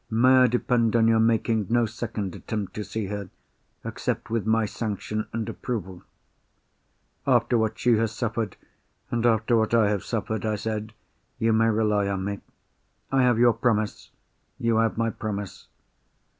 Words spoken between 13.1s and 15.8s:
"I have your promise?" "You have my promise."